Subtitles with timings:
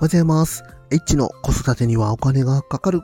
[0.00, 0.64] おはようございます。
[0.90, 3.02] H の子育てにはお金がかかる。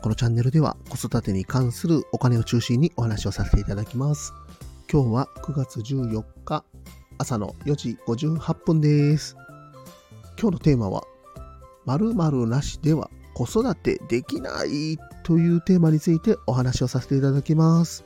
[0.00, 4.34] このチャンネルでは子育てに関するお金を中心にお話をさせていただきます。
[4.90, 6.64] 今日は9月14日
[7.18, 9.36] 朝の4時58分です。
[10.36, 11.04] 今日のテーマは
[11.84, 18.04] 〇〇なしでは子育てできないというテーマについてお話をさせていただきます。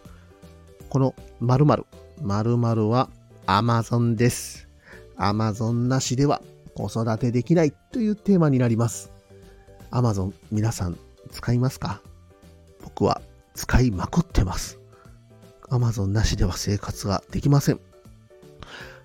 [0.91, 1.87] この〇〇、
[2.21, 3.09] 〇〇は
[3.47, 4.69] Amazon です。
[5.17, 6.43] Amazon なしでは
[6.77, 9.11] 子育てできないというテーマになります。
[9.91, 10.99] Amazon 皆さん
[11.31, 12.03] 使いますか？
[12.85, 13.23] 僕は
[13.55, 14.79] 使いまくってます。
[15.71, 17.81] Amazon なしでは生活ができません。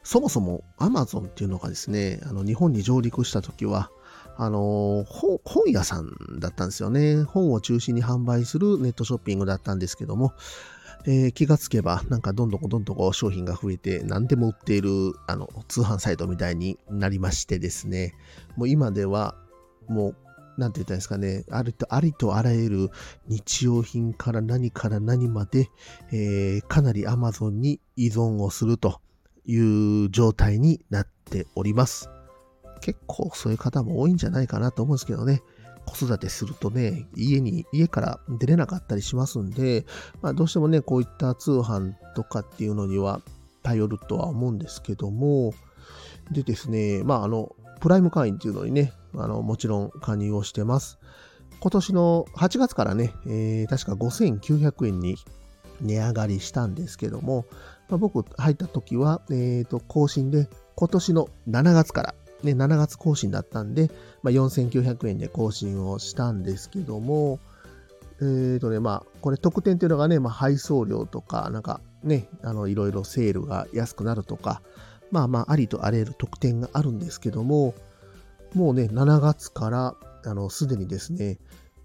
[0.03, 3.89] そもそも Amazon っていうのがですね、あの日本に上陸した時は、
[4.35, 7.23] あの本、本屋さんだったんですよね。
[7.23, 10.33] 本を中心に販売するネットショッピングだったんですけども、
[11.05, 18.13] えー、気がつけば、なんかどんどんどんどん商品が増えて、何でも売っている、あの、通販サイトみたいになりましてですね、
[18.55, 19.35] もう今では、
[19.87, 20.15] もう、
[20.57, 22.89] なんて言ったんですかね、ありとありとあらゆる
[23.27, 25.69] 日用品から何から何まで、
[26.11, 29.01] えー、かなり Amazon に依存をすると
[29.45, 32.09] いう状態になっております。
[32.81, 35.41] 結構そういう方も多いんじゃないかなと思うんですけどね。
[35.91, 39.85] 子育てするとね、家に、家から出れなかったりしますんで、
[40.21, 43.21] まあどうしてもね、こういった通販とかっていうのには
[43.63, 45.53] 頼るとは思うんですけども、
[46.31, 50.99] でですね、まああの、プライム会員っていうのにね、あの、もちろん加入をしてます。
[51.59, 55.15] 今年の8月からね、えー、確か5900円に
[55.81, 57.45] 値上がりしたんですけども、
[57.89, 63.89] まあ、僕入った時は、えっ、ー、と、更新で今年の7月からね、7月更新だったんで、
[64.23, 67.39] まあ、4900円で更新をしたんですけども、
[68.19, 74.61] えっ、ー、とね、まあ、これ特典っていうのがね、まあ、配送料とか、なんかね、あの、いろいろセールが安くなるとか、
[75.11, 77.73] まあまあ、ありとあらゆる特典があるんですけども、
[78.53, 81.39] もうね、7月から、あの、すでにですね、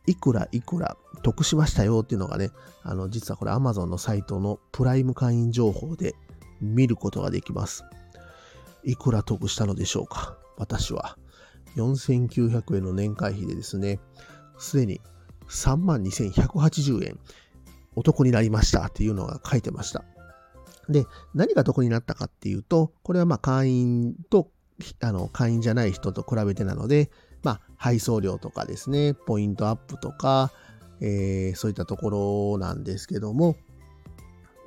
[0.06, 2.50] いくらいくら得しましたよっていうのがね、
[2.82, 6.14] あの、実はこれ Amazon のサイトのプライム会員情報で
[6.60, 7.84] 見ることができます。
[8.84, 11.18] いくら得したのでしょうか私は
[11.76, 14.00] 4900円の年会費でですね、
[14.58, 15.00] すでに
[15.48, 17.18] 32,180円
[17.94, 20.04] お得になりましたっていうのが書いてました。
[20.88, 24.50] で、何が得になったかっていうと、これはまあ会員と、
[25.00, 27.10] あの、会員じゃない人と比べてなので、
[27.42, 30.52] まあ、配送料とかですね、ポイントアップとか、
[31.00, 33.56] えー、そういったところなんですけども、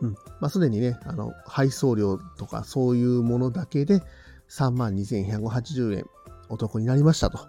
[0.02, 0.12] うん。
[0.40, 4.02] まあ、すでにね、あの、配送料とかそういうものだけで、
[4.50, 6.06] 32,180円
[6.50, 7.48] お得になりましたと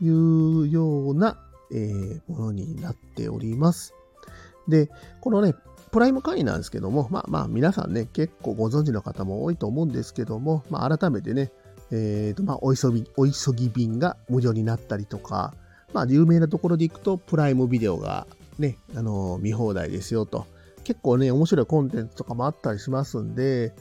[0.00, 1.38] いうような、
[1.72, 3.94] えー、ものになっております。
[4.68, 4.90] で、
[5.20, 5.54] このね、
[5.90, 11.52] プライム会員なんですけども、まあまあ皆さんね、結構ご存知の方も多いと思うんですけども、まあ改めてね、
[11.90, 15.54] えっ、ー、と、まあお急ぎ、お急ぎ便が無料になったりとか、
[15.92, 18.26] まあ有名なところで行くと、プライムビデオが
[18.58, 20.46] ね、あの見放題ですよと。
[20.84, 23.74] 結構ね、面白いコンテンツとかもあったりしますんで、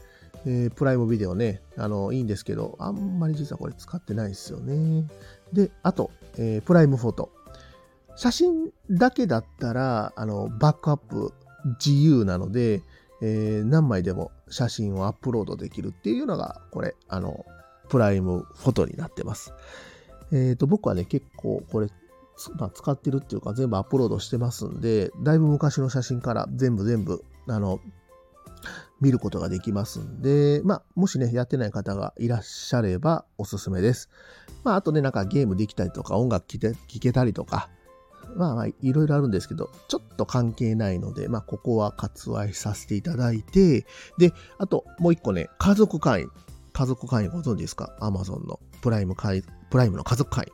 [0.45, 5.07] えー、プライムビデオね、あの、いいんですけど、あんまり実はこれ使ってないですよね。
[5.53, 7.31] で、あと、えー、プライムフォト。
[8.16, 11.34] 写真だけだったら、あの、バックアップ
[11.84, 12.81] 自由なので、
[13.22, 17.45] えー、何枚でも写真をアップロードできるっていうのが、これ、あの、
[17.89, 19.53] プライムフォトになってます。
[20.31, 21.88] えっ、と、僕はね、結構これ、
[22.57, 27.79] まあ、使ってるっていうか、全部アップロードしてますんで、だいぶ昔の写真から全部全部、あの、
[29.02, 34.09] 見ることができますんで、まあ、もしね、やってない方がいらっしゃればおすすめです。
[34.64, 37.69] まあ、あとね、なんかゲームできたりとか、音楽聴けたりとか、
[38.36, 43.86] まあまあ、いろいろあるんですけど、ちょっと関係ないので、まあ、ここは割愛させていただいて、
[44.18, 46.30] で、あと、もう一個ね、家族会員。
[46.74, 50.53] 家族会員ご存知ですか ?Amazon のプライム会、プライムの家族会員。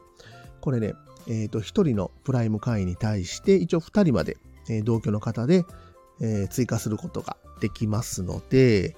[0.61, 0.93] これね、
[1.27, 4.37] えっ、ー、と、一人のプライム会員に対して、一応二人まで、
[4.69, 5.65] えー、同居の方で、
[6.21, 8.95] えー、追加することができますので、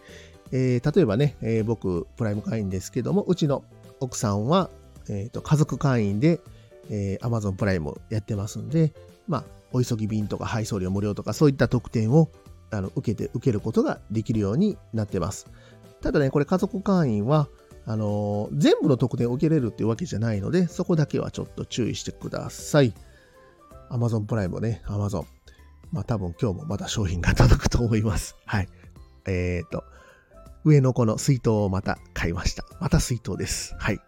[0.51, 3.63] えー、例えばね、えー、僕、プライム会員ですけども、うちの
[3.99, 4.69] 奥さんは、
[5.09, 6.39] えーと、家族会員で、
[6.89, 8.93] えー、Amazon プライムやってますんで、
[9.27, 12.29] まあ、お急ぎ便とか配送料無料とかそういった特典を
[12.71, 15.47] あの受けて、受けることができるようになってます。
[16.01, 17.47] ただね、これ家族会員は、
[17.85, 22.93] あのー、全部の特典を受けれるっていうわけじゃないので、そこだけはちょっと注意してください。
[23.89, 25.25] Amazon プライムね、Amazon。
[25.91, 28.35] まあ多分今日もまだ商品が届くと思います。
[28.45, 28.69] はい。
[29.25, 29.83] えっ、ー、と、
[30.63, 32.65] 上の子の水筒をまた買いました。
[32.79, 33.75] また水筒です。
[33.77, 33.99] はい。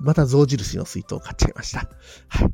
[0.00, 1.88] また象印の水筒を買っちゃいました。
[2.28, 2.52] はい。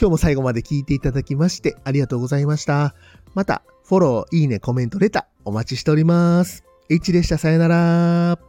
[0.00, 2.94] 今日も最後まで聞いていただきましてありがとうございました。
[3.34, 6.64] また、フォロー、いいね、コメント、レターお待ちしております。
[6.88, 7.36] H でした。
[7.36, 8.47] さよなら。